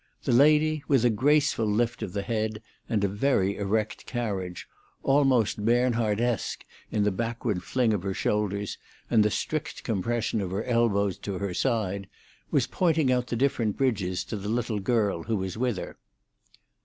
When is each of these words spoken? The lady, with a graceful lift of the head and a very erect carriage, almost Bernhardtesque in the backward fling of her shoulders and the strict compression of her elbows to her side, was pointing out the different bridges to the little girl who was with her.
The 0.23 0.31
lady, 0.33 0.83
with 0.87 1.05
a 1.05 1.11
graceful 1.11 1.67
lift 1.67 2.01
of 2.01 2.11
the 2.13 2.23
head 2.23 2.63
and 2.89 3.03
a 3.03 3.07
very 3.07 3.55
erect 3.57 4.07
carriage, 4.07 4.67
almost 5.03 5.63
Bernhardtesque 5.63 6.65
in 6.89 7.03
the 7.03 7.11
backward 7.11 7.61
fling 7.61 7.93
of 7.93 8.01
her 8.01 8.15
shoulders 8.15 8.79
and 9.11 9.23
the 9.23 9.29
strict 9.29 9.83
compression 9.83 10.41
of 10.41 10.49
her 10.49 10.63
elbows 10.63 11.19
to 11.19 11.37
her 11.37 11.53
side, 11.53 12.07
was 12.49 12.65
pointing 12.65 13.11
out 13.11 13.27
the 13.27 13.35
different 13.35 13.77
bridges 13.77 14.23
to 14.23 14.37
the 14.37 14.49
little 14.49 14.79
girl 14.79 15.21
who 15.25 15.37
was 15.37 15.55
with 15.55 15.77
her. 15.77 15.99